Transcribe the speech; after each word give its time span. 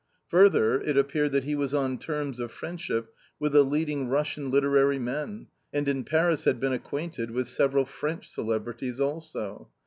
Further 0.29 0.81
it 0.81 0.97
appeared 0.97 1.31
that 1.33 1.43
he 1.43 1.53
was 1.53 1.75
on 1.75 1.99
terms 1.99 2.39
of 2.39 2.51
friendship 2.51 3.13
with 3.39 3.51
the 3.51 3.61
leading 3.61 4.07
Russian 4.09 4.49
literary 4.49 4.97
men, 4.97 5.45
and 5.71 5.87
in 5.87 6.03
Paris 6.05 6.45
had 6.45 6.59
been 6.59 6.73
acquainted 6.73 7.29
with 7.29 7.47
several 7.47 7.85
French 7.85 8.27
cele 8.33 8.59
brities 8.59 8.99
also. 8.99 9.69